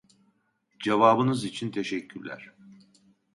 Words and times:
Cevabınız 0.79 1.43
için 1.43 1.71
teşekkürler 1.71 2.51